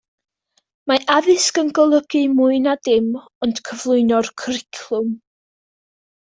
Mae 0.91 1.03
addysg 1.15 1.59
yn 1.63 1.69
golygu 1.79 2.21
mwy 2.39 2.57
na 2.65 2.73
dim 2.89 3.13
ond 3.49 3.63
cyflwyno 3.69 4.25
cwricwlwm. 4.45 5.15